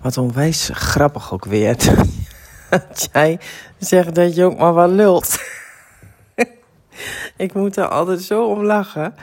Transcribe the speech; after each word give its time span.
Wat 0.00 0.16
onwijs 0.16 0.70
grappig 0.72 1.32
ook 1.32 1.44
weer. 1.44 1.76
Dat 2.70 3.08
jij 3.12 3.40
zegt 3.78 4.14
dat 4.14 4.34
je 4.34 4.44
ook 4.44 4.58
maar 4.58 4.72
wat 4.72 4.90
lult. 4.90 5.38
Ik 7.36 7.54
moet 7.54 7.76
er 7.76 7.88
altijd 7.88 8.22
zo 8.22 8.44
om 8.44 8.64
lachen. 8.64 9.14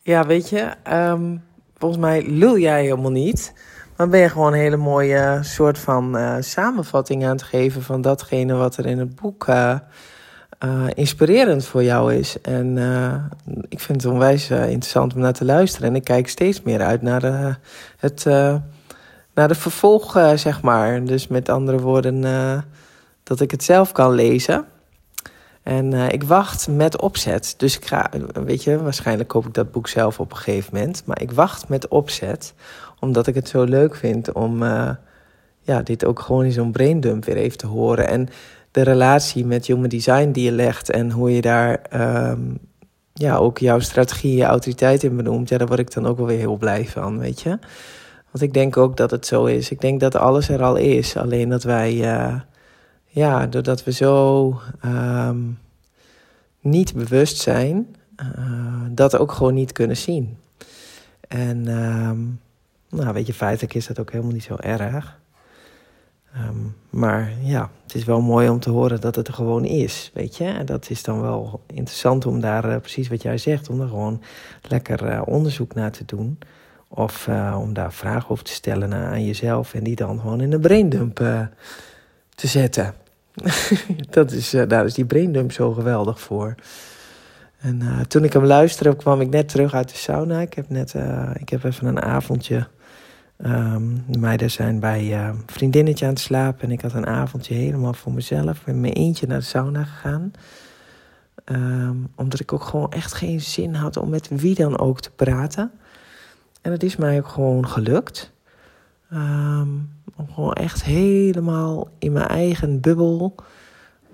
Ja, 0.00 0.26
weet 0.26 0.48
je, 0.48 0.74
ehm, 0.82 1.36
volgens 1.78 2.00
mij 2.00 2.26
lul 2.26 2.58
jij 2.58 2.82
helemaal 2.82 3.10
niet. 3.10 3.52
Maar 3.96 4.08
ben 4.08 4.20
je 4.20 4.28
gewoon 4.28 4.52
een 4.52 4.58
hele 4.58 4.76
mooie 4.76 5.38
soort 5.42 5.78
van 5.78 6.16
uh, 6.16 6.36
samenvatting 6.40 7.24
aan 7.24 7.30
het 7.30 7.42
geven 7.42 7.82
van 7.82 8.00
datgene 8.00 8.54
wat 8.54 8.76
er 8.76 8.86
in 8.86 8.98
het 8.98 9.14
boek 9.14 9.46
uh, 9.46 9.76
uh, 10.64 10.86
inspirerend 10.94 11.66
voor 11.66 11.82
jou 11.82 12.14
is. 12.14 12.40
En 12.40 12.78
ik 13.68 13.80
vind 13.80 14.02
het 14.02 14.12
onwijs 14.12 14.50
interessant 14.50 15.14
om 15.14 15.20
naar 15.20 15.32
te 15.32 15.44
luisteren. 15.44 15.88
En 15.88 15.94
ik 15.94 16.04
kijk 16.04 16.28
steeds 16.28 16.62
meer 16.62 16.80
uit 16.80 17.02
naar 17.02 17.58
het 17.96 18.26
naar 19.34 19.48
de 19.48 19.54
vervolg, 19.54 20.12
zeg 20.34 20.62
maar. 20.62 21.04
Dus 21.04 21.26
met 21.28 21.48
andere 21.48 21.80
woorden, 21.80 22.20
dat 23.22 23.40
ik 23.40 23.50
het 23.50 23.64
zelf 23.64 23.92
kan 23.92 24.12
lezen. 24.12 24.66
En 25.62 25.92
uh, 25.92 26.08
ik 26.08 26.22
wacht 26.22 26.68
met 26.68 27.00
opzet. 27.00 27.54
Dus 27.56 27.76
ik 27.76 27.86
ga, 27.86 28.10
weet 28.44 28.64
je, 28.64 28.82
waarschijnlijk 28.82 29.28
koop 29.28 29.46
ik 29.46 29.54
dat 29.54 29.70
boek 29.70 29.88
zelf 29.88 30.20
op 30.20 30.30
een 30.30 30.36
gegeven 30.36 30.74
moment. 30.74 31.02
Maar 31.06 31.20
ik 31.20 31.32
wacht 31.32 31.68
met 31.68 31.88
opzet, 31.88 32.54
omdat 33.00 33.26
ik 33.26 33.34
het 33.34 33.48
zo 33.48 33.64
leuk 33.64 33.94
vind 33.94 34.32
om 34.32 34.62
uh, 34.62 34.90
ja, 35.60 35.82
dit 35.82 36.04
ook 36.04 36.20
gewoon 36.20 36.44
in 36.44 36.52
zo'n 36.52 36.72
braindump 36.72 37.24
weer 37.24 37.36
even 37.36 37.58
te 37.58 37.66
horen. 37.66 38.08
En 38.08 38.28
de 38.70 38.82
relatie 38.82 39.46
met 39.46 39.66
human 39.66 39.88
design 39.88 40.30
die 40.30 40.44
je 40.44 40.52
legt 40.52 40.90
en 40.90 41.10
hoe 41.10 41.34
je 41.34 41.40
daar 41.40 41.80
um, 42.30 42.58
ja, 43.12 43.36
ook 43.36 43.58
jouw 43.58 43.78
strategie, 43.78 44.36
je 44.36 44.44
autoriteit 44.44 45.02
in 45.02 45.16
benoemt. 45.16 45.48
Ja, 45.48 45.58
daar 45.58 45.66
word 45.66 45.78
ik 45.78 45.94
dan 45.94 46.06
ook 46.06 46.16
wel 46.16 46.26
weer 46.26 46.38
heel 46.38 46.56
blij 46.56 46.86
van, 46.86 47.18
weet 47.18 47.40
je. 47.40 47.58
Want 48.32 48.44
ik 48.44 48.52
denk 48.52 48.76
ook 48.76 48.96
dat 48.96 49.10
het 49.10 49.26
zo 49.26 49.44
is. 49.44 49.70
Ik 49.70 49.80
denk 49.80 50.00
dat 50.00 50.14
alles 50.14 50.48
er 50.48 50.62
al 50.62 50.76
is. 50.76 51.16
Alleen 51.16 51.48
dat 51.48 51.62
wij. 51.62 51.94
Uh, 51.94 52.40
ja, 53.14 53.46
doordat 53.46 53.84
we 53.84 53.92
zo 53.92 54.60
um, 54.84 55.58
niet 56.60 56.94
bewust 56.94 57.38
zijn, 57.38 57.96
uh, 58.16 58.82
dat 58.90 59.18
ook 59.18 59.32
gewoon 59.32 59.54
niet 59.54 59.72
kunnen 59.72 59.96
zien. 59.96 60.36
En 61.28 61.68
um, 61.68 62.40
nou, 62.88 63.12
weet 63.12 63.26
je, 63.26 63.34
feitelijk 63.34 63.74
is 63.74 63.86
dat 63.86 63.98
ook 63.98 64.10
helemaal 64.10 64.32
niet 64.32 64.42
zo 64.42 64.56
erg. 64.56 65.20
Um, 66.36 66.76
maar 66.90 67.32
ja, 67.40 67.70
het 67.82 67.94
is 67.94 68.04
wel 68.04 68.20
mooi 68.20 68.48
om 68.48 68.60
te 68.60 68.70
horen 68.70 69.00
dat 69.00 69.16
het 69.16 69.28
er 69.28 69.34
gewoon 69.34 69.64
is, 69.64 70.10
weet 70.14 70.36
je. 70.36 70.44
En 70.44 70.66
dat 70.66 70.90
is 70.90 71.02
dan 71.02 71.20
wel 71.20 71.60
interessant 71.66 72.26
om 72.26 72.40
daar, 72.40 72.68
uh, 72.70 72.76
precies 72.76 73.08
wat 73.08 73.22
jij 73.22 73.38
zegt, 73.38 73.68
om 73.68 73.80
er 73.80 73.88
gewoon 73.88 74.22
lekker 74.68 75.24
onderzoek 75.24 75.74
naar 75.74 75.92
te 75.92 76.04
doen. 76.04 76.38
Of 76.94 77.26
uh, 77.26 77.58
om 77.60 77.72
daar 77.72 77.92
vragen 77.92 78.30
over 78.30 78.44
te 78.44 78.52
stellen 78.52 78.94
aan 78.94 79.24
jezelf 79.24 79.74
en 79.74 79.84
die 79.84 79.96
dan 79.96 80.20
gewoon 80.20 80.40
in 80.40 80.52
een 80.52 80.60
braindump 80.60 81.16
te 82.34 82.46
zetten. 82.46 82.94
dat 84.10 84.30
is, 84.30 84.54
uh, 84.54 84.68
daar 84.68 84.84
is 84.84 84.94
die 84.94 85.04
braindump 85.04 85.52
zo 85.52 85.72
geweldig 85.72 86.20
voor. 86.20 86.54
En 87.60 88.06
toen 88.08 88.24
ik 88.24 88.32
hem 88.32 88.44
luisterde, 88.44 88.96
kwam 88.96 89.20
ik 89.20 89.30
net 89.30 89.48
terug 89.48 89.74
uit 89.74 89.88
de 89.88 89.96
sauna. 89.96 90.40
Ik 90.40 90.54
heb 90.54 90.68
net 90.68 90.94
ik 91.34 91.48
heb 91.48 91.64
even 91.64 91.86
een 91.86 92.02
avondje. 92.02 92.66
Um, 93.46 94.04
de 94.06 94.18
meiden 94.18 94.50
zijn 94.50 94.80
bij 94.80 95.26
een 95.26 95.42
vriendinnetje 95.46 96.04
aan 96.04 96.10
het 96.10 96.20
slapen. 96.20 96.64
En 96.64 96.70
ik 96.70 96.80
had 96.80 96.92
een 96.92 97.06
avondje 97.06 97.54
helemaal 97.54 97.94
voor 97.94 98.12
mezelf. 98.12 98.58
Ik 98.58 98.64
ben 98.64 98.80
mijn 98.80 98.92
eentje 98.92 99.26
naar 99.26 99.38
de 99.38 99.44
sauna 99.44 99.84
gegaan. 99.84 100.32
Um, 101.44 102.08
omdat 102.16 102.40
ik 102.40 102.52
ook 102.52 102.64
gewoon 102.64 102.92
echt 102.92 103.12
geen 103.12 103.40
zin 103.40 103.74
had 103.74 103.96
om 103.96 104.08
met 104.08 104.28
wie 104.28 104.54
dan 104.54 104.78
ook 104.78 105.00
te 105.00 105.10
praten. 105.10 105.70
En 106.62 106.70
dat 106.70 106.82
is 106.82 106.96
mij 106.96 107.18
ook 107.18 107.28
gewoon 107.28 107.68
gelukt. 107.68 108.32
Um, 109.12 109.90
om 110.16 110.32
gewoon 110.34 110.52
echt 110.52 110.84
helemaal 110.84 111.88
in 111.98 112.12
mijn 112.12 112.26
eigen 112.28 112.80
bubbel 112.80 113.34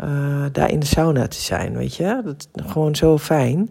uh, 0.00 0.44
daar 0.52 0.70
in 0.70 0.80
de 0.80 0.86
sauna 0.86 1.28
te 1.28 1.40
zijn, 1.40 1.76
weet 1.76 1.94
je. 1.94 2.20
Dat 2.24 2.48
is 2.54 2.62
gewoon 2.70 2.96
zo 2.96 3.18
fijn. 3.18 3.70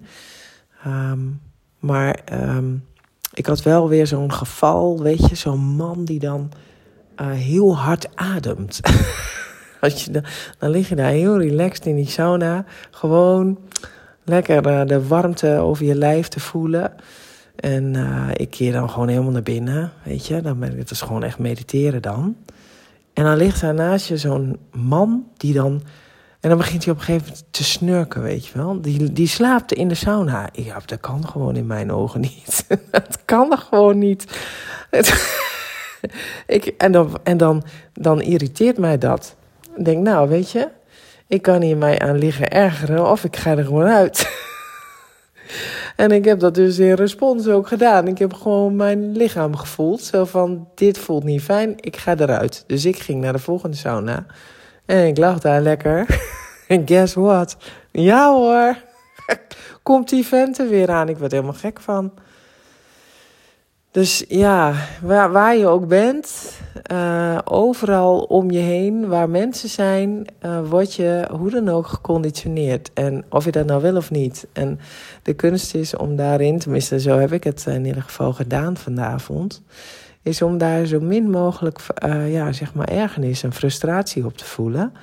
Um, 0.88 1.42
maar 1.80 2.20
um, 2.34 2.86
ik 3.34 3.46
had 3.46 3.64
wel 3.64 3.90
weer 3.90 4.08
zo'n 4.08 4.34
geval, 4.34 5.02
weet 5.02 5.30
je, 5.30 5.36
zo'n 5.36 5.60
man 5.60 6.06
die 6.06 6.20
dan 6.20 6.52
uh, 7.22 7.32
heel 7.32 7.78
hard 7.78 8.16
ademt. 8.16 8.80
Als 9.82 10.06
je 10.06 10.12
dan, 10.12 10.24
dan 10.58 10.70
lig 10.70 10.90
je 10.90 10.96
daar 10.96 11.12
heel 11.12 11.40
relaxed 11.40 11.86
in 11.86 11.96
die 11.96 12.10
sauna, 12.10 12.66
gewoon 12.92 13.58
lekker 14.24 14.68
uh, 14.68 14.86
de 14.86 15.08
warmte 15.08 15.58
over 15.58 15.86
je 15.86 15.96
lijf 15.96 16.28
te 16.28 16.40
voelen. 16.40 16.94
En 17.60 17.94
uh, 17.94 18.30
ik 18.34 18.50
keer 18.50 18.72
dan 18.72 18.90
gewoon 18.90 19.08
helemaal 19.08 19.32
naar 19.32 19.44
binnen, 19.44 19.92
weet 20.04 20.28
je. 20.28 20.42
Dan 20.42 20.60
ben 20.60 20.72
ik, 20.72 20.78
het 20.78 20.92
is 20.92 21.02
gewoon 21.02 21.24
echt 21.24 21.40
mediteren 21.40 22.02
dan. 22.02 22.36
En 23.14 23.24
dan 23.24 23.38
ligt 23.38 23.62
daar 23.62 23.74
naast 23.74 24.08
je 24.08 24.18
zo'n 24.18 24.60
man 24.72 25.28
die 25.38 25.54
dan... 25.54 25.82
En 26.40 26.50
dan 26.50 26.58
begint 26.58 26.84
hij 26.84 26.94
op 26.94 27.00
een 27.00 27.06
gegeven 27.06 27.28
moment 27.28 27.46
te 27.52 27.64
snurken, 27.64 28.22
weet 28.22 28.46
je 28.46 28.58
wel. 28.58 28.82
Die, 28.82 29.14
die 29.14 29.28
slaapt 29.28 29.74
in 29.74 29.88
de 29.88 29.96
sauna. 29.96 30.50
Ja, 30.54 30.80
dat 30.86 31.00
kan 31.00 31.28
gewoon 31.28 31.56
in 31.56 31.68
mijn 31.68 31.92
ogen 31.92 32.22
niet. 32.22 32.66
dat 32.92 33.20
kan 33.26 33.58
gewoon 33.58 33.98
niet. 33.98 34.40
ik, 36.48 36.66
en 36.66 36.92
dan, 36.92 37.20
en 37.24 37.38
dan, 37.38 37.64
dan 37.94 38.22
irriteert 38.22 38.78
mij 38.78 38.98
dat. 38.98 39.36
Ik 39.76 39.86
denk, 39.86 40.04
nou, 40.04 40.30
weet 40.30 40.52
je... 40.52 40.76
Ik 41.30 41.42
kan 41.42 41.62
hier 41.62 41.78
mij 41.78 42.00
aan 42.00 42.18
liggen 42.18 42.50
ergeren 42.50 43.12
of 43.12 43.24
ik 43.24 43.36
ga 43.36 43.58
er 43.58 43.66
gewoon 43.66 43.88
uit. 43.88 44.30
En 45.98 46.12
ik 46.12 46.26
heb 46.26 46.40
dat 46.40 46.56
dus 46.56 46.80
in 46.80 46.94
respons 46.94 47.48
ook 47.48 47.68
gedaan. 47.68 48.08
Ik 48.08 48.18
heb 48.18 48.34
gewoon 48.34 48.76
mijn 48.76 49.12
lichaam 49.12 49.56
gevoeld. 49.56 50.02
Zo 50.02 50.26
van, 50.26 50.68
dit 50.76 50.98
voelt 50.98 51.24
niet 51.24 51.42
fijn, 51.42 51.74
ik 51.80 51.98
ga 51.98 52.16
eruit. 52.18 52.64
Dus 52.68 52.86
ik 52.86 53.00
ging 53.00 53.22
naar 53.22 53.34
de 53.34 53.40
volgende 53.40 53.78
sauna. 53.78 54.26
En 54.86 55.08
ik 55.08 55.18
lag 55.18 55.40
daar 55.40 55.62
lekker. 55.62 56.06
En 56.68 56.88
guess 56.88 57.14
what? 57.14 57.58
Ja 57.92 58.34
hoor. 58.34 58.78
Komt 59.84 60.10
die 60.10 60.26
vent 60.26 60.60
er 60.60 60.70
weer 60.70 60.90
aan. 60.90 61.10
Ik 61.10 61.18
werd 61.18 61.32
helemaal 61.32 61.54
gek 61.54 61.82
van. 61.82 62.14
Dus 63.98 64.24
ja, 64.28 64.74
waar, 65.02 65.32
waar 65.32 65.58
je 65.58 65.68
ook 65.68 65.88
bent, 65.88 66.54
uh, 66.92 67.38
overal 67.44 68.20
om 68.20 68.52
je 68.52 68.60
heen, 68.60 69.08
waar 69.08 69.30
mensen 69.30 69.70
zijn, 69.70 70.26
uh, 70.46 70.60
word 70.70 70.94
je 70.94 71.28
hoe 71.32 71.50
dan 71.50 71.70
ook 71.70 71.88
geconditioneerd. 71.88 72.92
En 72.94 73.26
of 73.30 73.46
je 73.46 73.52
dat 73.52 73.66
nou 73.66 73.82
wil 73.82 73.96
of 73.96 74.12
niet. 74.12 74.48
En 74.54 74.80
de 75.24 75.34
kunst 75.34 75.76
is 75.76 75.96
om 75.96 76.16
daarin, 76.16 76.60
tenminste 76.60 77.00
zo 77.00 77.18
heb 77.18 77.32
ik 77.32 77.44
het 77.44 77.66
in 77.66 77.86
ieder 77.86 78.02
geval 78.02 78.34
gedaan 78.34 78.78
vanavond, 78.78 79.62
is 80.22 80.42
om 80.42 80.58
daar 80.58 80.86
zo 80.86 81.00
min 81.00 81.30
mogelijk, 81.30 81.80
uh, 82.06 82.34
ja, 82.34 82.52
zeg 82.52 82.74
maar, 82.74 82.88
ergernis 82.88 83.44
en 83.44 83.54
frustratie 83.54 84.26
op 84.26 84.38
te 84.38 84.46
voelen. 84.46 84.94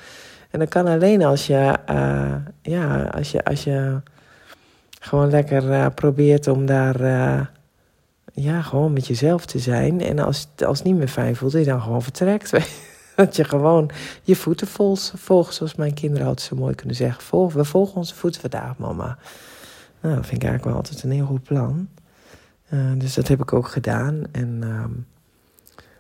En 0.51 0.59
dat 0.59 0.69
kan 0.69 0.87
alleen 0.87 1.25
als 1.25 1.47
je, 1.47 1.75
ja, 2.63 3.03
als 3.03 3.31
je, 3.31 3.45
als 3.45 3.65
je 3.65 4.01
gewoon 5.01 5.31
lekker 5.31 5.91
probeert 5.91 6.49
om 6.49 6.67
daar 6.67 6.97
ja, 8.35 8.63
gewoon 8.63 8.93
met 8.93 9.07
jezelf 9.07 9.47
te 9.47 9.59
zijn. 9.59 10.01
En 10.01 10.19
als, 10.19 10.49
als 10.67 10.79
het 10.79 10.87
niet 10.87 10.97
meer 10.97 11.09
fijn 11.09 11.37
voelt, 11.37 11.53
dat 11.53 11.65
je 11.65 11.71
dan 11.71 11.83
gewoon 11.83 12.03
vertrekt. 12.03 12.53
Dat 13.17 13.37
je 13.37 13.45
gewoon 13.45 13.91
je 14.23 14.37
voeten 14.37 14.67
volgt, 15.15 15.55
zoals 15.55 15.75
mijn 15.75 15.95
kinderen 15.95 16.27
altijd 16.27 16.49
zo 16.49 16.57
mooi 16.57 16.75
kunnen 16.75 16.97
zeggen. 16.97 17.23
Volg, 17.23 17.53
we 17.53 17.65
volgen 17.65 17.97
onze 17.97 18.15
voeten 18.15 18.41
vandaag, 18.41 18.77
mama. 18.77 19.19
Nou, 20.01 20.15
dat 20.15 20.27
vind 20.27 20.43
ik 20.43 20.49
eigenlijk 20.49 20.65
wel 20.65 20.75
altijd 20.75 21.03
een 21.03 21.11
heel 21.11 21.27
goed 21.27 21.43
plan. 21.43 21.89
Uh, 22.71 22.81
dus 22.97 23.15
dat 23.15 23.29
heb 23.29 23.41
ik 23.41 23.53
ook 23.53 23.69
gedaan. 23.69 24.23
En 24.33 24.63
um, 24.63 25.07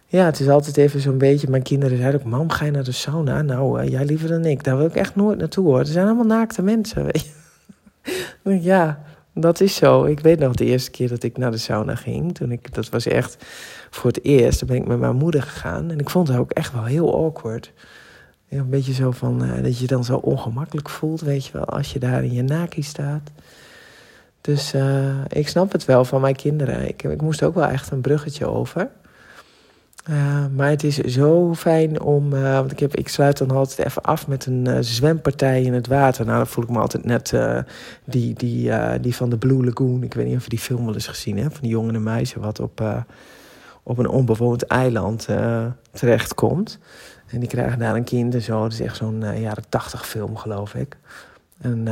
ja, 0.06 0.24
het 0.24 0.40
is 0.40 0.48
altijd 0.48 0.76
even 0.76 1.00
zo'n 1.00 1.18
beetje... 1.18 1.50
Mijn 1.50 1.62
kinderen 1.62 1.98
zeiden 1.98 2.20
ook, 2.20 2.26
mam, 2.26 2.50
ga 2.50 2.64
je 2.64 2.70
naar 2.70 2.84
de 2.84 2.92
sauna? 2.92 3.42
Nou, 3.42 3.82
uh, 3.82 3.88
jij 3.88 4.04
liever 4.04 4.28
dan 4.28 4.44
ik. 4.44 4.64
Daar 4.64 4.76
wil 4.76 4.86
ik 4.86 4.94
echt 4.94 5.16
nooit 5.16 5.38
naartoe, 5.38 5.64
hoor. 5.64 5.78
Er 5.78 5.86
zijn 5.86 6.06
allemaal 6.06 6.24
naakte 6.24 6.62
mensen, 6.62 7.04
weet 7.04 7.32
je. 8.02 8.60
ja, 8.70 9.02
dat 9.34 9.60
is 9.60 9.74
zo. 9.74 10.04
Ik 10.04 10.20
weet 10.20 10.38
nog 10.38 10.54
de 10.54 10.64
eerste 10.64 10.90
keer 10.90 11.08
dat 11.08 11.22
ik 11.22 11.36
naar 11.36 11.50
de 11.50 11.58
sauna 11.58 11.94
ging. 11.94 12.34
Toen 12.34 12.50
ik, 12.52 12.74
dat 12.74 12.88
was 12.88 13.06
echt 13.06 13.44
voor 13.90 14.10
het 14.10 14.24
eerst. 14.24 14.58
Dan 14.58 14.68
ben 14.68 14.76
ik 14.76 14.86
met 14.86 14.98
mijn 14.98 15.16
moeder 15.16 15.42
gegaan. 15.42 15.90
En 15.90 15.98
ik 15.98 16.10
vond 16.10 16.28
het 16.28 16.36
ook 16.36 16.50
echt 16.50 16.72
wel 16.72 16.84
heel 16.84 17.24
awkward. 17.24 17.72
een 18.48 18.68
beetje 18.68 18.92
zo 18.92 19.10
van 19.10 19.44
uh, 19.44 19.62
dat 19.62 19.78
je 19.78 19.86
dan 19.86 20.04
zo 20.04 20.16
ongemakkelijk 20.16 20.88
voelt, 20.88 21.20
weet 21.20 21.46
je 21.46 21.52
wel, 21.52 21.64
als 21.64 21.92
je 21.92 21.98
daar 21.98 22.24
in 22.24 22.32
je 22.32 22.42
naki 22.42 22.82
staat. 22.82 23.30
Dus 24.40 24.74
uh, 24.74 25.24
ik 25.28 25.48
snap 25.48 25.72
het 25.72 25.84
wel 25.84 26.04
van 26.04 26.20
mijn 26.20 26.36
kinderen. 26.36 26.88
Ik, 26.88 27.02
ik 27.02 27.22
moest 27.22 27.42
ook 27.42 27.54
wel 27.54 27.66
echt 27.66 27.90
een 27.90 28.00
bruggetje 28.00 28.46
over. 28.46 28.90
Uh, 30.10 30.46
maar 30.56 30.68
het 30.68 30.84
is 30.84 30.96
zo 30.96 31.54
fijn 31.54 32.00
om. 32.00 32.32
Uh, 32.32 32.54
want 32.54 32.72
ik, 32.72 32.78
heb, 32.78 32.96
ik 32.96 33.08
sluit 33.08 33.38
dan 33.38 33.50
altijd 33.50 33.86
even 33.86 34.02
af 34.02 34.28
met 34.28 34.46
een 34.46 34.68
uh, 34.68 34.76
zwempartij 34.80 35.62
in 35.62 35.72
het 35.72 35.86
water. 35.86 36.24
Nou, 36.24 36.36
dan 36.36 36.46
voel 36.46 36.64
ik 36.64 36.70
me 36.70 36.78
altijd 36.78 37.04
net 37.04 37.34
die, 38.04 38.34
die, 38.34 38.70
die 39.00 39.16
van 39.16 39.30
de 39.30 39.38
Blue 39.38 39.64
Lagoon. 39.64 40.02
Ik 40.02 40.14
weet 40.14 40.26
niet 40.26 40.36
of 40.36 40.42
je 40.42 40.48
die 40.48 40.58
film 40.58 40.84
wel 40.84 40.94
eens 40.94 41.06
gezien 41.06 41.38
hebt. 41.38 41.52
Van 41.52 41.62
die 41.62 41.70
jongen 41.70 41.94
en 41.94 42.02
meisje 42.02 42.40
wat 42.40 42.60
op, 42.60 43.04
op 43.82 43.98
een 43.98 44.08
onbewoond 44.08 44.66
eiland 44.66 45.28
terechtkomt. 45.90 46.78
En 47.26 47.40
die 47.40 47.48
krijgen 47.48 47.78
daar 47.78 47.94
een 47.94 48.04
kind 48.04 48.34
en 48.34 48.42
zo. 48.42 48.62
Dat 48.62 48.72
is 48.72 48.80
echt 48.80 48.96
zo'n 48.96 49.40
jaren 49.40 49.64
tachtig 49.68 50.06
film, 50.06 50.36
geloof 50.36 50.74
ik. 50.74 50.96
En 51.60 51.86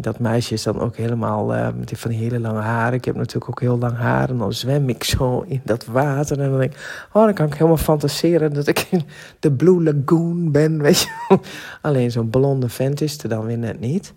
dat 0.00 0.18
meisje 0.18 0.54
is 0.54 0.62
dan 0.62 0.80
ook 0.80 0.96
helemaal 0.96 1.54
uh, 1.54 1.68
met 1.76 1.92
van 1.96 2.10
die 2.10 2.20
hele 2.20 2.40
lange 2.40 2.60
haren. 2.60 2.98
Ik 2.98 3.04
heb 3.04 3.14
natuurlijk 3.14 3.48
ook 3.48 3.60
heel 3.60 3.78
lang 3.78 3.96
haar. 3.96 4.28
En 4.28 4.38
dan 4.38 4.52
zwem 4.52 4.88
ik 4.88 5.04
zo 5.04 5.44
in 5.46 5.60
dat 5.64 5.84
water. 5.84 6.40
En 6.40 6.50
dan 6.50 6.58
denk 6.58 6.72
ik, 6.72 7.06
oh, 7.12 7.24
dan 7.24 7.34
kan 7.34 7.46
ik 7.46 7.52
helemaal 7.52 7.76
fantaseren 7.76 8.52
dat 8.52 8.66
ik 8.66 8.86
in 8.90 9.02
de 9.40 9.52
Blue 9.52 9.82
Lagoon 9.82 10.50
ben. 10.52 10.82
Weet 10.82 11.00
je 11.00 11.08
Alleen 11.82 12.10
zo'n 12.10 12.30
blonde 12.30 12.68
vent 12.68 13.00
is 13.00 13.22
er 13.22 13.28
dan 13.28 13.46
weer 13.46 13.58
net 13.58 13.80
niet. 13.80 14.12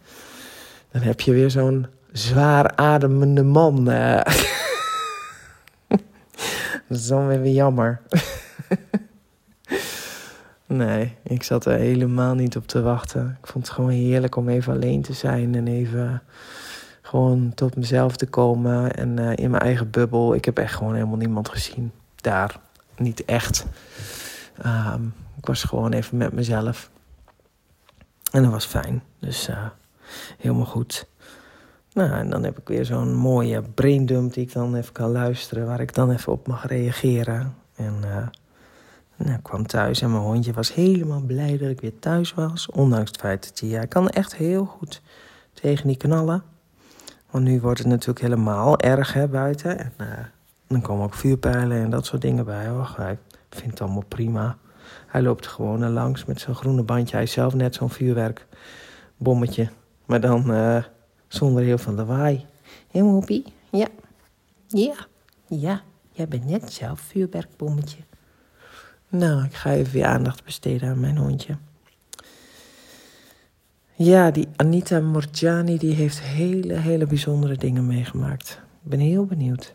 Dan 0.92 1.02
heb 1.02 1.22
je 1.22 1.32
weer 1.32 1.50
zo'n 1.50 1.88
zwaar 2.12 2.76
ademende 2.76 3.44
man. 3.44 3.92
Uh. 3.92 4.16
dat 6.88 6.98
is 6.98 7.08
dan 7.08 7.28
weer 7.28 7.54
jammer. 7.54 8.02
Nee, 10.76 11.16
ik 11.24 11.44
zat 11.44 11.66
er 11.66 11.78
helemaal 11.78 12.36
niet 12.36 12.58
op 12.58 12.68
te 12.68 12.82
wachten. 12.82 13.38
Ik 13.42 13.48
vond 13.48 13.66
het 13.66 13.76
gewoon 13.76 13.90
heerlijk 13.90 14.36
om 14.36 14.50
even 14.50 14.74
alleen 14.74 15.02
te 15.02 15.14
zijn 15.14 15.56
en 15.56 15.68
even 15.68 16.22
gewoon 17.02 17.52
tot 17.56 17.76
mezelf 17.76 18.16
te 18.16 18.26
komen 18.26 18.96
en 18.96 19.20
uh, 19.20 19.32
in 19.36 19.50
mijn 19.50 19.64
eigen 19.64 19.90
bubbel. 19.90 20.36
Ik 20.36 20.46
heb 20.46 20.58
echt 20.58 20.76
gewoon 20.76 20.94
helemaal 20.94 21.18
niemand 21.18 21.50
gezien 21.50 21.92
daar. 22.16 22.60
Niet 22.98 23.26
echt. 23.26 23.66
Um, 24.66 25.14
ik 25.38 25.46
was 25.46 25.64
gewoon 25.64 25.92
even 25.92 26.18
met 26.18 26.34
mezelf. 26.34 26.90
En 28.32 28.44
dat 28.44 28.52
was 28.52 28.66
fijn. 28.66 29.04
Dus 29.20 29.50
uh, 29.50 29.66
helemaal 30.38 30.66
goed. 30.66 31.08
Nou, 31.94 32.12
en 32.12 32.30
dan 32.30 32.44
heb 32.44 32.60
ik 32.60 32.68
weer 32.68 32.86
zo'n 32.86 33.14
mooie 33.14 33.62
braindump 33.62 34.34
die 34.34 34.44
ik 34.44 34.54
dan 34.54 34.76
even 34.76 34.94
kan 34.94 35.12
luisteren, 35.12 35.66
waar 35.66 35.82
ik 35.82 35.94
dan 35.94 36.12
even 36.12 36.32
op 36.32 36.48
mag 36.48 36.68
reageren. 36.68 37.56
En 37.76 37.96
uh, 38.06 38.28
nou, 39.18 39.34
ik 39.34 39.44
kwam 39.44 39.68
thuis 39.68 40.02
en 40.02 40.12
mijn 40.12 40.24
hondje 40.24 40.54
was 40.54 40.74
helemaal 40.74 41.22
blij 41.22 41.58
dat 41.58 41.70
ik 41.70 41.82
weer 41.82 42.00
thuis 42.00 42.34
was. 42.34 42.70
Ondanks 42.70 43.12
het 43.12 43.20
feit 43.20 43.50
dat 43.50 43.60
hij, 43.60 43.70
ja, 43.70 43.86
kan 43.86 44.10
echt 44.10 44.36
heel 44.36 44.66
goed 44.66 45.02
tegen 45.54 45.88
die 45.88 45.98
knallen. 45.98 46.44
Want 47.30 47.46
nu 47.46 47.62
wordt 47.62 47.80
het 47.80 47.88
natuurlijk 47.88 48.20
helemaal 48.20 48.80
erg 48.80 49.14
hè, 49.14 49.28
buiten. 49.28 49.80
En 49.80 49.94
uh, 50.02 50.08
dan 50.68 50.82
komen 50.82 51.06
ook 51.06 51.14
vuurpijlen 51.14 51.78
en 51.78 51.90
dat 51.90 52.06
soort 52.06 52.22
dingen 52.22 52.46
bij. 52.46 52.70
Oh, 52.70 52.96
hij 52.98 53.18
vindt 53.50 53.72
het 53.72 53.82
allemaal 53.82 54.04
prima. 54.08 54.58
Hij 55.08 55.22
loopt 55.22 55.48
gewoon 55.48 55.90
langs 55.90 56.26
met 56.26 56.40
zo'n 56.40 56.56
groene 56.56 56.84
bandje. 56.84 57.16
Hij 57.16 57.24
is 57.24 57.32
zelf 57.32 57.54
net 57.54 57.76
zo'n 57.76 57.90
vuurwerkbommetje. 57.90 59.70
Maar 60.06 60.22
dan 60.22 60.52
uh, 60.52 60.84
zonder 61.28 61.64
heel 61.64 61.78
veel 61.78 61.94
lawaai. 61.94 62.46
Hé, 62.92 63.02
Moppie? 63.02 63.54
Ja. 63.70 63.88
Ja. 64.68 64.96
Ja. 65.48 65.82
Jij 66.12 66.28
bent 66.28 66.46
net 66.46 66.74
zelf 66.74 67.00
vuurwerkbommetje. 67.00 67.98
Nou, 69.16 69.44
ik 69.44 69.54
ga 69.54 69.72
even 69.72 69.94
weer 69.94 70.06
aandacht 70.06 70.44
besteden 70.44 70.90
aan 70.90 71.00
mijn 71.00 71.18
hondje. 71.18 71.58
Ja, 73.96 74.32
die 74.32 74.48
Anita 74.56 75.00
Morjani 75.00 75.78
die 75.78 75.94
heeft 75.94 76.22
hele, 76.22 76.74
hele 76.74 77.06
bijzondere 77.06 77.58
dingen 77.58 77.88
meegemaakt. 77.88 78.62
Ik 78.84 78.90
ben 78.90 79.00
heel 79.00 79.26
benieuwd. 79.26 79.74